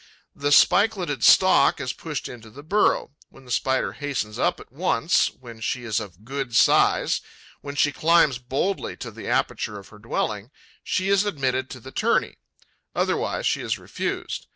The 0.33 0.51
spikeleted 0.51 1.21
stalk 1.23 1.79
is 1.79 1.93
pushed 1.93 2.27
into 2.27 2.49
the 2.49 2.63
burrow. 2.63 3.11
When 3.29 3.45
the 3.45 3.51
Spider 3.51 3.91
hastens 3.93 4.39
up 4.39 4.59
at 4.59 4.71
once, 4.71 5.27
when 5.27 5.59
she 5.61 5.83
is 5.83 5.99
of 5.99 6.15
a 6.15 6.19
good 6.23 6.55
size, 6.55 7.21
when 7.61 7.75
she 7.75 7.91
climbs 7.91 8.39
boldly 8.39 8.97
to 8.97 9.11
the 9.11 9.27
aperture 9.27 9.77
of 9.77 9.89
her 9.89 9.99
dwelling, 9.99 10.49
she 10.83 11.09
is 11.09 11.23
admitted 11.23 11.69
to 11.69 11.79
the 11.79 11.91
tourney; 11.91 12.39
otherwise, 12.95 13.45
she 13.45 13.61
is 13.61 13.77
refused. 13.77 14.47